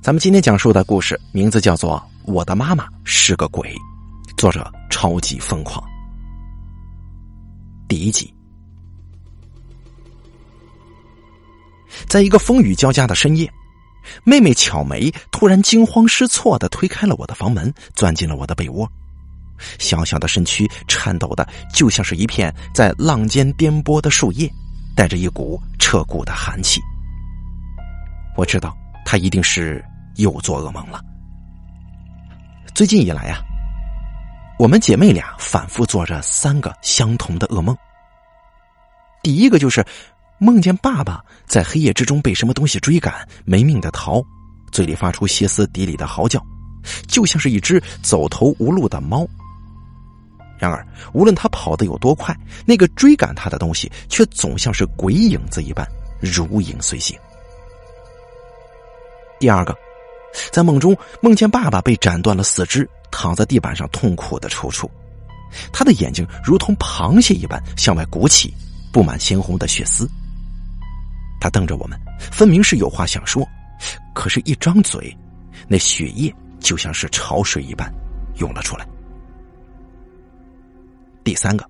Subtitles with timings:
[0.00, 1.98] 咱们今天讲述的故事名字叫做
[2.32, 3.68] 《我的妈妈是个鬼》，
[4.36, 5.82] 作者超级疯狂。
[7.88, 8.32] 第一集，
[12.06, 13.50] 在一个风雨交加的深夜，
[14.22, 18.88] 妹妹巧梅突然惊慌失措的推开了我的房门，钻进了我的被窝，
[19.78, 24.48] 小小的身躯颤抖的就像是一片在浪尖颠簸的树叶，
[24.94, 26.80] 带着一股彻骨的寒气。
[28.36, 28.76] 我知道
[29.06, 29.82] 他一定是。
[30.16, 30.98] 又做噩梦了。
[32.74, 33.44] 最近以来啊，
[34.58, 37.76] 我们姐妹俩反复做着三个相同的噩梦。
[39.22, 39.84] 第一个就是
[40.38, 44.22] 梦见爸爸在黑夜之中被什么东西追赶，没命的逃，
[44.72, 46.42] 嘴里发出歇斯底里的嚎叫，
[47.06, 49.28] 就像是一只走投无路的猫。
[50.58, 50.82] 然而，
[51.12, 52.34] 无论他跑得有多快，
[52.64, 55.86] 那个追赶他的东西却总像是鬼影子一般，
[56.22, 57.18] 如影随形。
[59.38, 59.76] 第二个。
[60.52, 64.86] 在梦中，梦见爸爸被斩断了四肢，躺在地板上痛苦的抽搐，
[65.72, 68.52] 他的眼睛如同螃蟹一般向外鼓起，
[68.92, 70.06] 布满鲜红的血丝。
[71.40, 73.48] 他瞪着我们，分明是有话想说，
[74.14, 75.16] 可是，一张嘴，
[75.68, 77.90] 那血液就像是潮水一般
[78.36, 78.86] 涌了出来。
[81.24, 81.66] 第三个，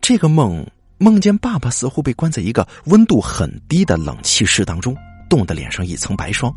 [0.00, 0.64] 这个梦
[0.98, 4.96] 梦见爸爸似乎被关在一个温度很低的冷气室当中，
[5.28, 6.52] 冻得脸上一层白霜。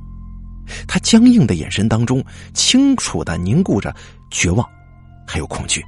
[0.88, 3.96] 他僵硬的眼神当中，清楚的凝固着
[4.30, 4.68] 绝望，
[5.28, 5.84] 还有恐惧。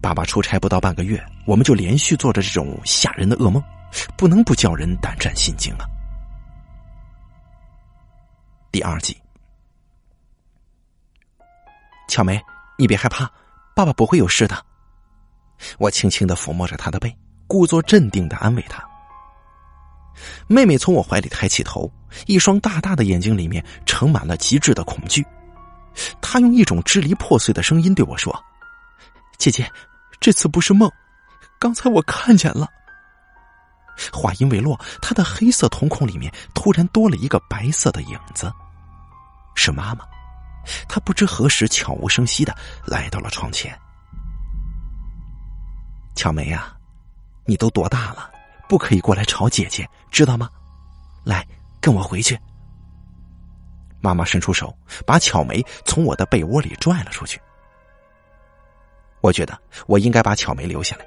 [0.00, 3.62] 爸爸出差不到半个月，我们就连续做着这种吓人的噩梦，
[4.16, 5.86] 不能不叫人胆战心惊啊！
[8.72, 9.16] 第二集，
[12.08, 12.42] 巧梅，
[12.76, 13.30] 你别害怕，
[13.76, 14.66] 爸爸不会有事的。
[15.78, 18.91] 我轻轻的抚摸着他的背，故作镇定的安慰他。
[20.46, 21.90] 妹妹从我怀里抬起头，
[22.26, 25.24] 一双大大的眼睛里面盛满了极致的恐惧。
[26.20, 28.34] 她用一种支离破碎的声音对我说
[29.38, 29.70] ：“姐姐，
[30.20, 30.90] 这次不是梦，
[31.58, 32.66] 刚才我看见了。”
[34.12, 38.52] 话音未落，她的黑色瞳孔里面突然多了一个白色的影子，
[39.54, 40.04] 是妈妈。
[40.88, 43.78] 她不知何时悄无声息的来到了床前。
[46.14, 46.74] 巧梅呀，
[47.44, 48.30] 你都多大了？
[48.72, 50.48] 不可以过来吵姐姐，知道吗？
[51.24, 51.46] 来，
[51.78, 52.38] 跟我回去。
[54.00, 54.74] 妈妈伸出手，
[55.04, 57.38] 把巧梅从我的被窝里拽了出去。
[59.20, 61.04] 我觉得我应该把巧梅留下来，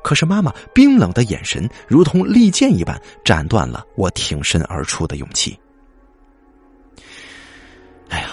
[0.00, 5.58] 可是妈妈冰冷的眼神如同利剑一般，斩断了我挺身而出的勇气。
[8.10, 8.28] 哎呀，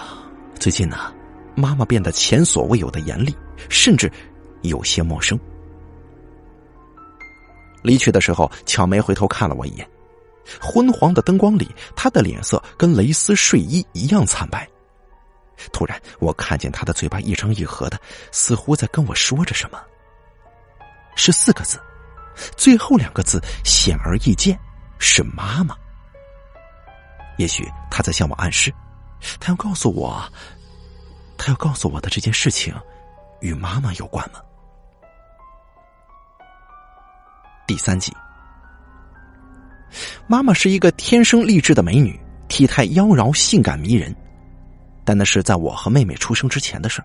[0.60, 1.12] 最近呢，
[1.56, 3.36] 妈妈变得前所未有的严厉，
[3.68, 4.12] 甚至
[4.62, 5.40] 有些陌生。
[7.82, 9.90] 离去的时候，巧梅回头看了我一眼，
[10.62, 14.68] 昏黄的灯光里，她的脸色跟蕾丝睡衣一样惨白。
[15.74, 18.00] 突然，我看见她的嘴巴一张一合的，
[18.32, 19.82] 似乎在跟我说着什么。
[21.16, 21.78] 是四个字，
[22.56, 24.58] 最后两个字显而易见，
[24.98, 25.76] 是妈妈。
[27.38, 28.74] 也许她在向我暗示，
[29.40, 30.22] 她要告诉我，
[31.38, 32.74] 她要告诉我的这件事情，
[33.42, 34.40] 与妈妈有关吗？
[37.70, 38.12] 第三集，
[40.26, 44.12] 妈妈是一个天生丽质的美女，体态妖娆、性感迷人。
[45.06, 47.00] 但那是在我和妹妹出生之前的事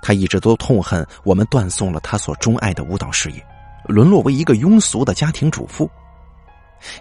[0.00, 3.46] 她一直都痛恨我们断送了她所钟爱的舞蹈事业，
[3.84, 5.90] 沦落为一个庸俗的家庭主妇。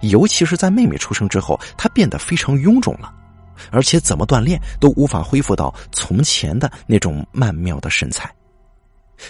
[0.01, 3.09] 尤其是在妹妹出生之后，她变得非常臃肿了，
[3.71, 8.29] 而且怎么锻炼都无法恢复到从前的那种曼妙的身材。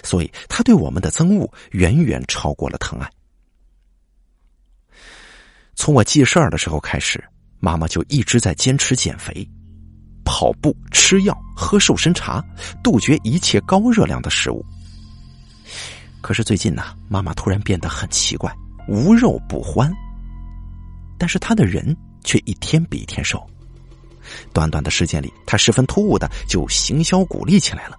[0.02, 3.08] 所以，她对我们的憎恶远远超过了疼爱。
[5.80, 7.24] 从我记事儿的时候开始，
[7.58, 9.48] 妈妈就一直在坚持减肥、
[10.26, 12.44] 跑步、吃药、喝瘦身茶，
[12.82, 14.62] 杜绝一切高热量的食物。
[16.20, 18.54] 可是最近呢，妈妈突然变得很奇怪，
[18.88, 19.90] 无肉不欢。
[21.16, 23.42] 但是她的人却一天比一天瘦。
[24.52, 27.96] 短短的时间里，她十分突兀的就行销骨立起来了，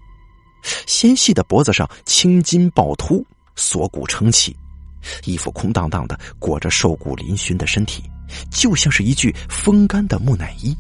[0.86, 3.26] 纤细的脖子上青筋暴突，
[3.56, 4.56] 锁骨撑起。
[5.26, 8.04] 衣服空荡荡的，裹着瘦骨嶙峋的身体，
[8.50, 10.76] 就像是一具风干的木乃伊。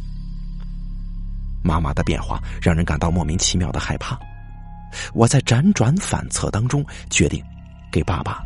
[1.63, 4.19] 妈妈的变化让人感到莫名其妙的害怕。
[5.13, 7.44] 我在辗转反侧当中，决定
[7.91, 8.44] 给爸爸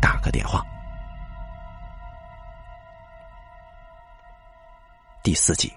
[0.00, 0.62] 打个电话。
[5.22, 5.72] 第四集，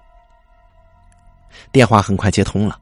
[1.71, 2.79] 电话很快接通了。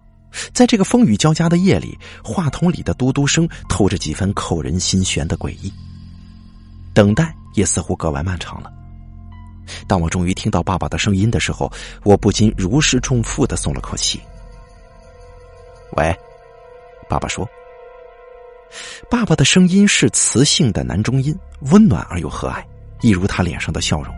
[0.53, 5.71] 在这个风雨交加的夜里，话筒里的嘟嘟声透着几分扣人心弦的诡异。
[6.95, 8.71] 等待也似乎格外漫长了。
[9.85, 11.71] 当我终于听到爸爸的声音的时候，
[12.03, 14.21] 我不禁如释重负的松了口气。
[15.97, 16.15] 喂，
[17.09, 17.47] 爸爸说。
[19.09, 21.37] 爸爸的声音是磁性的男中音，
[21.71, 22.63] 温暖而又和蔼，
[23.01, 24.13] 一如他脸上的笑容。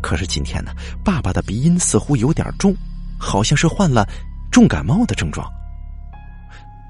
[0.00, 0.72] 可是今天呢，
[1.04, 2.74] 爸爸的鼻音似乎有点重，
[3.18, 4.06] 好像是患了
[4.50, 5.50] 重感冒的症状。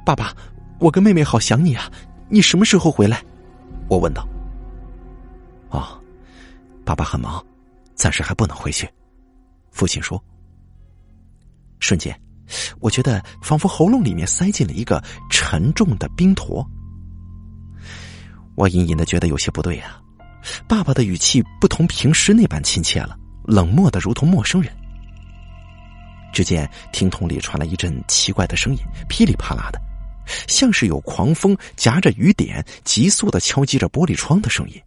[0.04, 0.34] 爸爸，
[0.78, 1.90] 我跟妹妹好想你啊，
[2.28, 3.22] 你什么时候回来？
[3.88, 4.26] 我问道。
[5.70, 6.00] 哦，
[6.84, 7.44] 爸爸很忙，
[7.94, 8.88] 暂时还不能回去。
[9.70, 10.22] 父亲说。
[11.78, 12.14] 瞬间，
[12.78, 16.64] 我觉得仿佛喉咙里面塞进了一个沉重的冰坨。
[18.54, 19.98] 我隐隐的觉得有些不对呀，
[20.68, 24.70] 爸爸的语气不同平时那般亲切了，冷漠的如同陌生人。
[26.32, 28.78] 只见听筒里传来一阵奇怪的声音，
[29.08, 29.80] 噼里啪啦的，
[30.46, 34.80] 像是有狂风夹着雨点急速的敲击着玻璃窗的声音。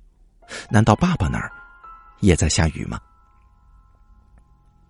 [0.69, 1.51] 难道爸爸那儿
[2.19, 2.99] 也在下雨吗？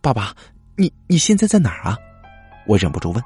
[0.02, 0.36] 爸爸，
[0.76, 1.98] 你你现在在哪儿啊？
[2.68, 3.24] 我忍不住问。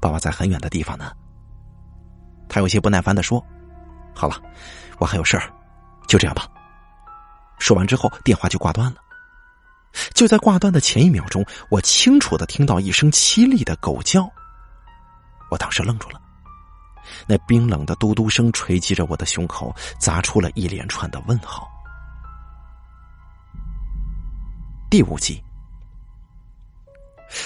[0.00, 1.12] 爸爸在很远的地方呢。
[2.48, 3.44] 他有些不耐烦的说。
[4.14, 4.40] 好了，
[4.98, 5.50] 我还有事儿，
[6.06, 6.46] 就这样吧。
[7.58, 8.96] 说完之后，电话就挂断了。
[10.14, 14.30] 就在挂断的前一秒钟，我清楚的听到一声凄厉的狗叫。
[15.50, 16.20] 我当时愣住了，
[17.26, 21.68] 那冰冷的嘟嘟声锤击着我的胸口，砸出了一连串的问号。
[24.90, 25.42] 第五集，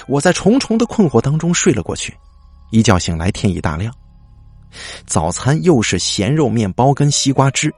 [0.09, 2.17] 我在重重的困惑当中睡了过去，
[2.71, 3.95] 一觉醒来，天已大亮。
[5.07, 7.73] 早餐又是咸肉面包跟西瓜汁。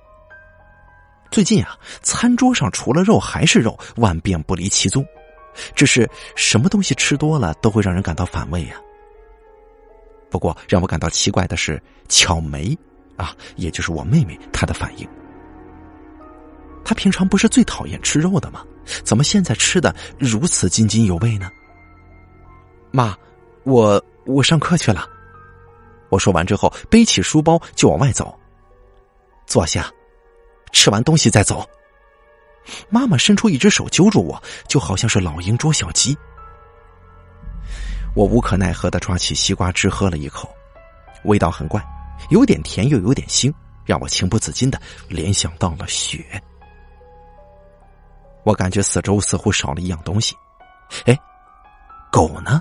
[1.31, 5.05] 最近啊，餐桌上除了肉还是肉，万变不离其宗。
[5.75, 8.77] 只是什么东西吃多了都会让人感到反胃呀。
[10.31, 12.77] 不过让我感到奇怪的是，巧梅
[13.17, 15.09] 啊，也就是我妹妹她的反应。
[16.85, 18.65] 她平常不是最讨厌吃肉的吗？
[19.05, 21.51] 怎么现在吃的如此津津有味呢？
[22.91, 23.15] 妈，
[23.65, 25.07] 我我上课去了。
[26.09, 28.35] 我说完之后，背起书包就往外走。
[29.47, 29.91] 坐下，
[30.73, 31.69] 吃完东西再走。
[32.89, 36.17] 妈妈伸出一只手揪住我，就好像是老鹰捉小鸡。
[38.19, 40.53] 我无可奈何的抓起西瓜汁喝了一口，
[41.23, 41.81] 味道很怪，
[42.31, 43.55] 有点甜又有点腥，
[43.85, 46.25] 让我情不自禁的联想到了血。
[48.43, 50.35] 我感觉四周似乎少了一样东西，
[51.07, 51.17] 哎，
[52.11, 52.61] 狗呢？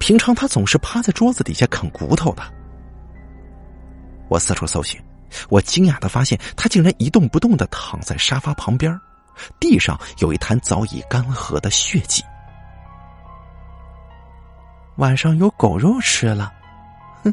[0.00, 2.42] 平常他总是趴在桌子底下啃骨头的。
[4.28, 5.00] 我四处搜寻，
[5.48, 9.00] 我惊讶的发现他竟然一动不动的躺在沙发旁边，
[9.60, 12.24] 地上有一滩早已干涸的血迹。
[15.00, 16.52] 晚上有狗肉吃了，
[17.24, 17.32] 哼！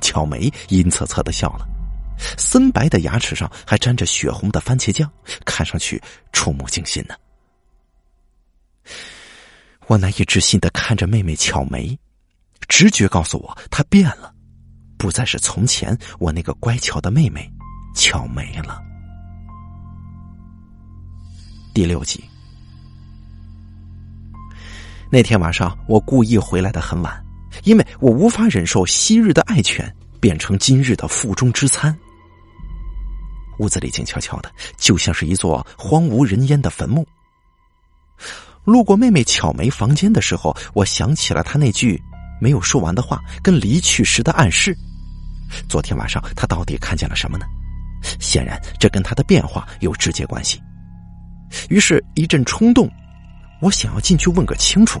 [0.00, 1.66] 巧梅阴恻恻的笑了，
[2.38, 5.10] 森白的牙齿上还沾着血红的番茄酱，
[5.44, 6.00] 看上去
[6.32, 7.16] 触目惊心呢。
[9.88, 11.98] 我难以置信的看着妹妹巧梅，
[12.68, 14.32] 直觉告诉我她变了，
[14.96, 17.50] 不再是从前我那个乖巧的妹妹
[17.96, 18.80] 巧梅了。
[21.74, 22.22] 第六集，
[25.14, 27.22] 那天晚上我故意回来的很晚，
[27.64, 31.94] 因为我无法忍受昔日的爱犬变成今日的腹中之餐。
[33.58, 37.06] 屋子里静悄悄的，就像是一座荒无人烟的坟墓。
[38.64, 42.02] 路过妹妹巧梅房间的时候，我想起了她那句
[42.40, 44.74] 没有说完的话，跟离去时的暗示。
[45.68, 47.44] 昨天晚上她到底看见了什么呢？
[48.18, 50.58] 显然，这跟她的变化有直接关系。
[51.68, 52.90] 于是，一阵冲动，
[53.62, 55.00] 我想要进去问个清楚。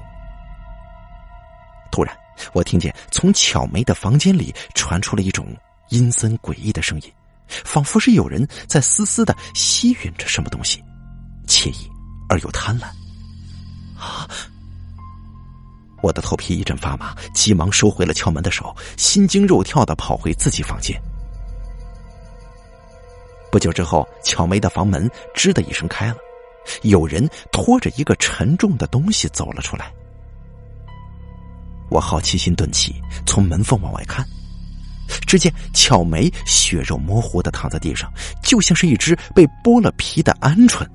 [1.90, 2.16] 突然，
[2.54, 5.46] 我听见从巧梅的房间里传出了一种
[5.90, 7.12] 阴森诡异的声音，
[7.48, 10.82] 仿佛是有人在丝丝的吸吮着什么东西，
[11.46, 11.90] 惬意
[12.28, 12.84] 而又贪婪。
[14.00, 14.26] 啊！
[16.02, 21.00] 我的头皮一阵发麻，急忙收回了敲门的手，心惊肉跳的跑回自己房间。
[23.50, 26.16] 不久之后，巧梅的房门吱的一声开了，
[26.82, 29.92] 有人拖着一个沉重的东西走了出来。
[31.90, 32.94] 我好奇心顿起，
[33.26, 34.26] 从门缝往外看，
[35.26, 38.10] 只见巧梅血肉模糊的躺在地上，
[38.42, 40.86] 就像是一只被剥了皮的鹌鹑。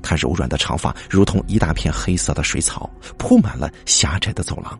[0.00, 2.88] 她柔软的长发如同一大片黑色的水草，
[3.18, 4.78] 铺满了狭窄的走廊。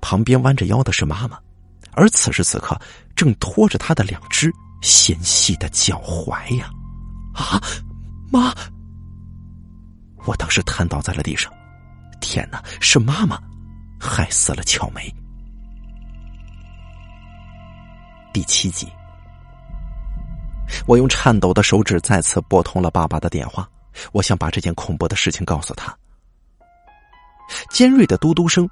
[0.00, 1.38] 旁边弯着腰的是妈妈，
[1.92, 2.80] 而此时此刻
[3.14, 6.70] 正拖着她的两只纤细的脚踝呀！
[7.34, 7.60] 啊，
[8.30, 8.54] 妈！
[10.24, 11.52] 我当时瘫倒在了地上。
[12.20, 13.40] 天哪，是妈妈
[13.98, 15.12] 害死了巧梅。
[18.32, 18.88] 第七集。
[20.86, 23.68] 我用颤抖的手指再次拨通了爸爸的电话，
[24.12, 25.96] 我想把这件恐怖的事情告诉他。
[27.70, 28.68] 尖锐的嘟嘟声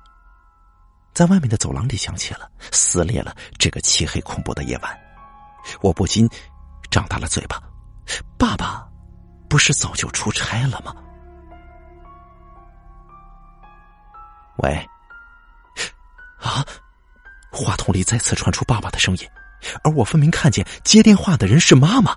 [1.12, 4.96] 在外面的走廊里响起了，撕裂了这个漆黑恐怖的夜晚。
[5.80, 6.28] 我不禁
[6.88, 7.60] 张大了嘴巴
[8.38, 8.87] ：“爸爸，
[9.48, 10.94] 不是早就出差了吗？”
[14.58, 14.88] 喂，
[16.40, 16.64] 啊！
[17.50, 19.28] 话筒里再次传出爸爸的声音，
[19.82, 22.14] 而我分明看见接电话的人是妈妈。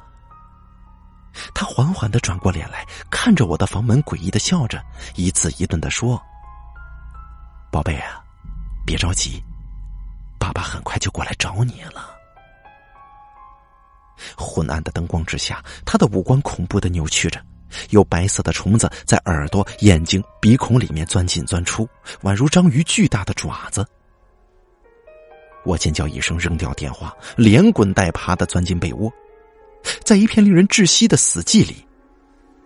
[1.53, 4.83] 他缓缓的转过脸来，看着我的房门，诡异的笑着，
[5.15, 6.21] 一字一顿的说
[7.71, 8.21] ：“宝贝啊，
[8.85, 9.41] 别着急，
[10.37, 12.15] 爸爸很快就过来找你了。”
[14.37, 17.39] 昏暗的灯光之下，他的五官恐怖的扭曲着，
[17.89, 21.87] 有白色的虫子在耳朵、眼睛、鼻孔里面钻进钻出，
[22.23, 23.85] 宛如章鱼巨大的爪子。
[25.63, 29.11] 我尖叫一声，扔掉电话，连滚带爬的钻进被窝，
[30.03, 31.85] 在一片令人窒息的死寂里，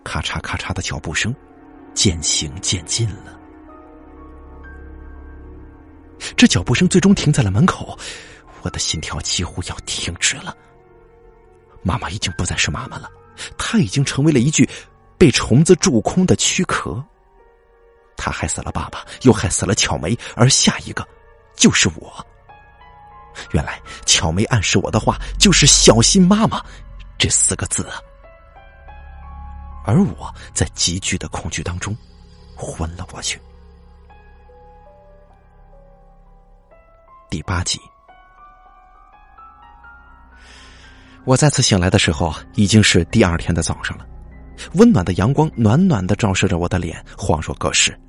[0.04, 1.36] 咔嚓咔嚓的脚步声
[1.94, 3.38] 渐行渐近了。
[6.38, 7.98] 这脚步声最终停在了门口，
[8.62, 10.56] 我的心跳几乎要停止了。
[11.86, 13.08] 妈妈已经不再是妈妈了，
[13.60, 14.68] 她已经成为了一具
[15.20, 17.02] 被虫子蛀空的躯壳。
[18.18, 21.08] 她害死了爸爸，又害死了巧梅，而下一个
[21.56, 22.26] 就是我。
[23.52, 26.66] 原来巧梅暗示我的话就是“小心妈妈”
[27.20, 28.00] 这四个字啊，
[29.86, 31.96] 而我在急剧的恐惧当中
[32.56, 33.40] 昏了过去。
[37.30, 37.80] 第八集，
[41.26, 44.06] 我再次醒来的时候已经是第二天的早上了，
[44.76, 48.00] 温暖的阳光暖暖的照射着我的脸，恍若隔世。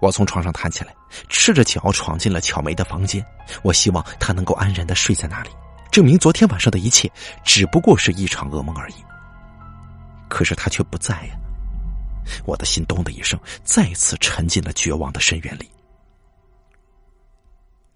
[0.00, 0.94] 我从床上弹起来，
[1.28, 3.24] 赤着脚闯进了巧梅的房间。
[3.62, 5.50] 我希望她能够安然的睡在那里，
[5.90, 7.10] 证明昨天晚上的一切
[7.44, 8.94] 只不过是一场噩梦而已。
[10.28, 11.36] 可是她却不在呀！
[12.44, 15.70] 我的心咚的一声，再次沉进了绝望的深渊里。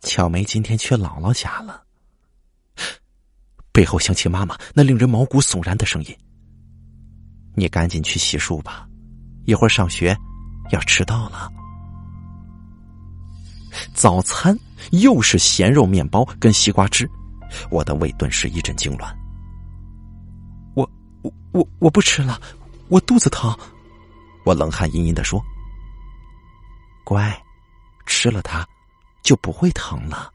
[0.02, 1.82] 巧梅今天去姥姥家了。
[3.72, 6.16] 背后响起妈妈那令人毛骨悚然的声音
[7.54, 8.86] ：“你赶紧去洗漱吧，
[9.46, 10.16] 一会儿上学
[10.70, 11.50] 要迟到了。”
[13.94, 14.58] 早餐
[14.90, 17.08] 又是咸肉面包跟西瓜汁，
[17.70, 19.14] 我的胃顿时一阵痉挛。
[20.74, 20.88] 我
[21.22, 22.40] 我我我不吃了，
[22.88, 23.56] 我肚子疼。
[24.44, 25.40] 我冷汗吟吟的说
[27.04, 27.40] ：“乖，
[28.06, 28.66] 吃了它
[29.22, 30.32] 就不会疼了。”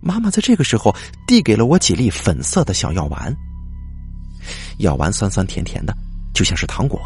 [0.00, 0.94] 妈妈在这个时候
[1.26, 3.34] 递给了我几粒粉色的小药丸，
[4.78, 5.94] 药丸酸酸甜甜的，
[6.34, 7.00] 就像是糖果。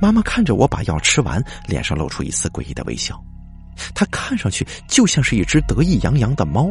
[0.00, 3.22] 妈妈看着我把药吃完，脸上露出一丝诡异的微笑。
[3.94, 6.70] 她看上去就像是一只得意洋洋的猫，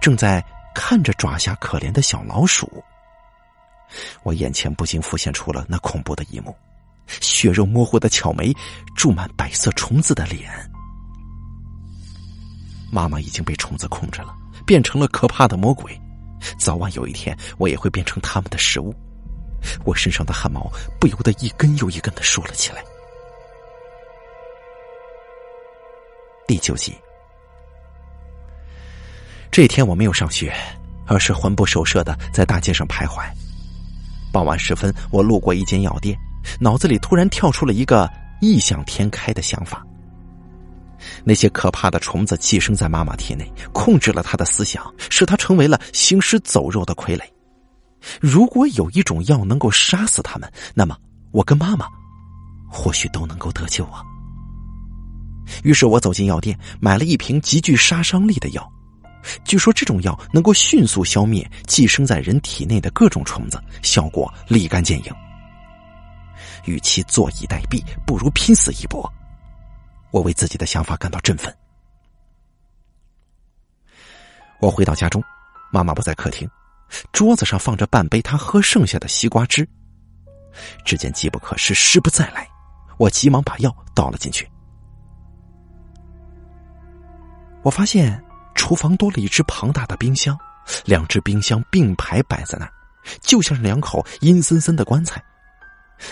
[0.00, 2.82] 正在看着爪下可怜的小老鼠。
[4.22, 6.54] 我眼前不禁浮现出了那恐怖的一幕：
[7.20, 8.54] 血肉模糊的巧梅，
[8.96, 10.71] 住满白色虫子的脸。
[12.94, 15.98] 妈妈已经被虫子控制了，变成了可怕的魔鬼。
[16.58, 18.94] 早晚有一天，我也会变成他们的食物。
[19.82, 20.70] 我身上的汗毛
[21.00, 22.84] 不由得一根又一根的竖了起来。
[26.46, 26.94] 第九集，
[29.50, 30.52] 这天我没有上学，
[31.06, 33.24] 而是魂不守舍的在大街上徘徊。
[34.30, 36.14] 傍晚时分，我路过一间药店，
[36.60, 38.06] 脑子里突然跳出了一个
[38.42, 39.82] 异想天开的想法：
[41.24, 47.22] 那些可怕的虫子寄生在妈妈体内，控制了她的思想，使她成为了行尸走肉的傀儡。
[48.20, 50.96] 如果有一种药能够杀死他们，那么
[51.30, 51.86] 我跟妈妈
[52.68, 54.02] 或许都能够得救啊。
[55.62, 58.68] 于是我走进药店，买了一瓶极具杀伤力的药。
[59.44, 65.12] 据说这种药能够迅速消灭寄生在人体内的各种虫子，效果立竿见影。
[66.64, 69.08] 与其坐以待毙，不如拼死一搏。
[70.12, 71.52] 我为自己的想法感到振奋。
[74.60, 75.20] 我回到家中，
[75.72, 76.48] 妈妈不在客厅。
[77.10, 79.68] 桌子上放着半杯她喝剩下的西瓜汁。
[80.84, 82.46] 只见机不可失，失不再来，
[82.98, 84.46] 我急忙把药倒了进去。
[87.62, 88.22] 我发现
[88.54, 90.38] 厨房多了一只庞大的冰箱，
[90.84, 92.72] 两只冰箱并排摆在那儿，
[93.22, 95.24] 就像是两口阴森森的棺材。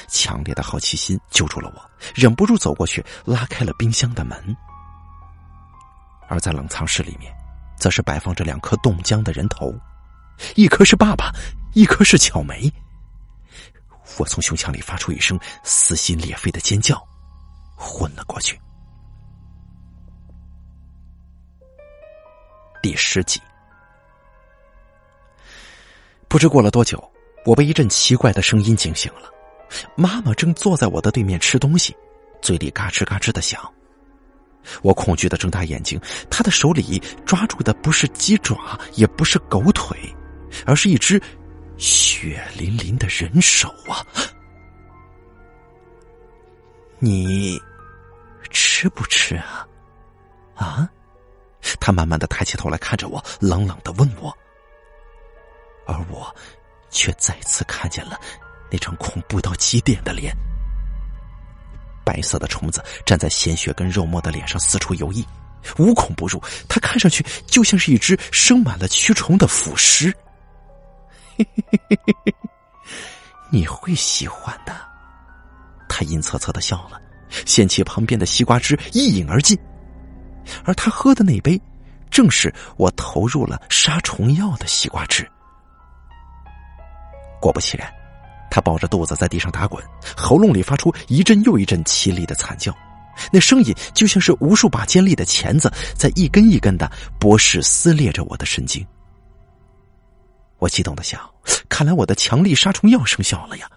[0.09, 4.56] 强烈的好奇心揪住了我，忍不住走过去拉开了冰箱的门。
[6.28, 7.35] 而在冷藏室里面，
[7.76, 9.75] 则是摆放着两颗冻僵的人头。
[10.54, 11.30] 一颗是爸爸，
[11.75, 12.73] 一颗是巧梅。
[14.18, 17.00] 我从胸腔里发出一声撕心裂肺的尖叫，
[17.76, 18.61] 昏了过去。
[22.82, 23.40] 第十集，
[26.28, 27.12] 不知过了多久，
[27.44, 29.30] 我被一阵奇怪的声音惊醒了。
[29.94, 31.96] 妈妈正坐在我的对面吃东西，
[32.42, 33.60] 嘴里嘎吱嘎吱的响。
[34.82, 36.00] 我恐惧的睁大眼睛，
[36.30, 39.96] 她的手里抓住的不是鸡爪，也不是狗腿，
[40.66, 41.20] 而是一只
[41.78, 44.04] 血淋淋的人手啊！
[46.98, 47.58] 你
[48.50, 49.66] 吃不吃啊？
[50.54, 50.88] 啊？
[51.78, 54.30] 他慢慢的抬起头来看着我，冷冷的问我，
[55.86, 56.34] 而我
[56.90, 58.20] 却再次看见了
[58.70, 60.34] 那张恐怖到极点的脸。
[62.04, 65.24] 白色的虫子站在鲜血跟肉沫的脸上四处游弋，
[65.78, 66.42] 无孔不入。
[66.68, 70.12] 它看上去就像是一只生满了蛆虫的腐尸。
[73.50, 74.74] 你会喜欢的。
[75.88, 77.00] 他阴恻恻的笑了，
[77.46, 79.58] 掀起旁边的西瓜汁一饮而尽。
[80.64, 81.60] 而他喝的那杯，
[82.10, 85.28] 正是我投入了杀虫药的西瓜汁。
[87.40, 87.92] 果不其然，
[88.50, 89.83] 他抱着肚子在地上打滚，
[90.16, 92.76] 喉咙里发出一阵又一阵凄厉的惨叫，
[93.33, 98.85] 那声音就像是无数把尖利的钳子在一根一根的剥蚀撕裂着我的神经。
[100.59, 101.21] 我激动的想：
[101.69, 103.71] 看来我的强力杀虫药生效了呀！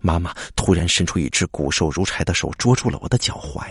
[0.00, 3.62] 妈妈突然伸出一只骨瘦如柴的手，捉住了我的脚踝。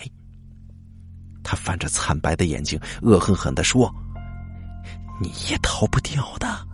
[1.44, 3.94] 他翻着惨白的眼睛，恶狠狠的说
[5.22, 6.68] ：“你也逃不掉的。”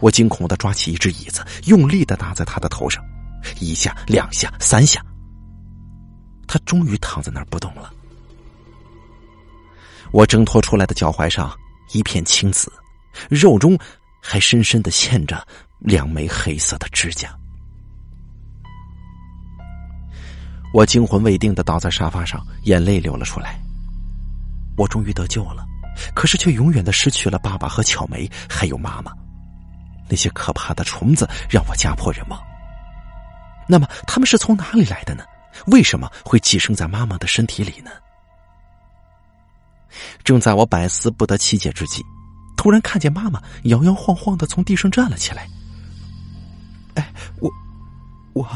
[0.00, 3.02] 我惊恐的抓起一只椅子，用力的打在他的头上，
[3.60, 5.04] 一下、两下、三下，
[6.46, 7.92] 他终于躺在那儿不动了。
[10.12, 11.56] 我挣脱出来的脚踝上
[11.92, 12.72] 一片青紫，
[13.28, 13.78] 肉中
[14.20, 15.46] 还深深的嵌着
[15.78, 17.36] 两枚黑色的指甲。
[20.72, 23.58] 我惊魂未定的倒在沙发上，眼泪流了出来。
[24.76, 25.64] 我终于得救了，
[26.14, 29.10] 可是却永远的失去了爸爸和巧梅，还有妈妈。
[30.08, 32.40] 那些可怕的虫子让我家破人亡。
[33.68, 35.24] 那么他们是从哪里来的呢？
[35.66, 37.90] 为什么会寄生在妈妈的身体里呢？
[40.22, 42.04] 正在我百思不得其解之际，
[42.56, 45.48] 突然看见妈妈摇摇晃晃的从地上站了起来。
[46.94, 47.50] 哎，我，
[48.34, 48.48] 我，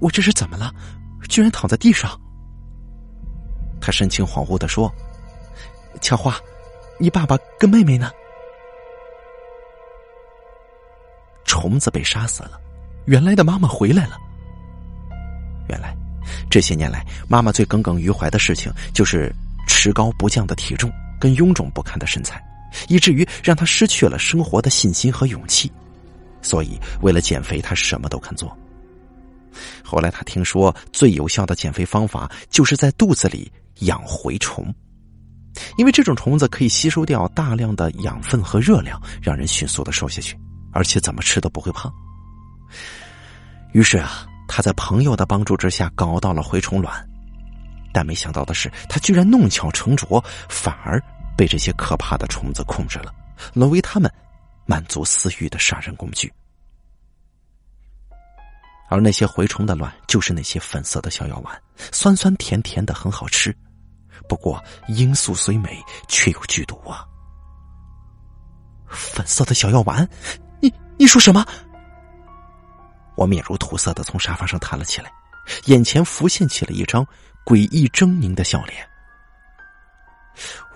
[0.00, 0.72] 我这是怎么了？
[1.28, 2.18] 居然躺在地上，
[3.80, 4.92] 他神情恍惚的说
[6.00, 6.36] ：“巧花，
[6.98, 8.10] 你爸爸跟妹妹呢？”
[11.48, 12.60] 虫子被杀死了，
[13.06, 14.16] 原来的妈妈回来了。
[15.68, 15.96] 原来
[16.48, 19.34] 这些年来，妈妈最耿耿于怀的事情就是
[19.66, 22.40] 持高不降的体重跟臃肿不堪的身材，
[22.86, 25.72] 以至于让她失去了生活的信心和勇气。
[26.42, 28.56] 所以，为了减肥，她什么都肯做。
[29.82, 34.72] 后来他听说最有效的减肥方法就是在肚子里养蛔虫，
[35.78, 40.38] 因为这种虫子可以吸收掉大量的养分和热量，让人迅速的瘦下去，
[40.72, 41.92] 而且怎么吃都不会胖。
[43.72, 47.06] 于是啊，他在朋友的帮助之下搞到了蛔虫卵，
[47.92, 51.02] 但没想到的是，他居然弄巧成拙，反而
[51.36, 53.14] 被这些可怕的虫子控制了，
[53.54, 54.12] 沦为他们
[54.66, 56.32] 满足私欲的杀人工具。
[58.90, 63.54] 而那些蛔虫的卵，就是那些粉色的小药丸，酸酸甜甜的，很好吃。
[64.26, 65.78] 不过罂粟虽美，
[66.08, 67.04] 却有剧毒啊！
[68.88, 70.08] 粉色的小药丸，
[70.98, 71.46] 你说什么？
[73.14, 75.10] 我面如土色的从沙发上弹了起来，
[75.66, 77.06] 眼前浮现起了一张
[77.44, 78.86] 诡异狰狞的笑脸。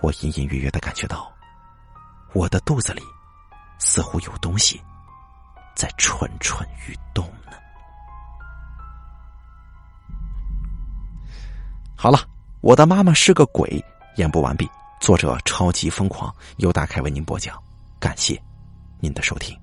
[0.01, 1.31] 我隐隐约约的感觉到，
[2.33, 3.01] 我的肚子里
[3.79, 4.81] 似乎有东西
[5.75, 7.57] 在蠢蠢欲动呢。
[11.95, 12.19] 好了，
[12.61, 13.83] 我的妈妈是个鬼，
[14.17, 14.69] 演播完毕。
[14.99, 17.61] 作者超级疯狂，由大凯为您播讲，
[17.99, 18.41] 感谢
[18.99, 19.62] 您的收听。